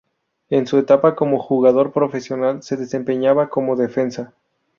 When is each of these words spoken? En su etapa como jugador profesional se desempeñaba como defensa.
En 0.49 0.65
su 0.65 0.79
etapa 0.79 1.13
como 1.15 1.37
jugador 1.37 1.93
profesional 1.93 2.63
se 2.63 2.75
desempeñaba 2.75 3.49
como 3.49 3.75
defensa. 3.75 4.33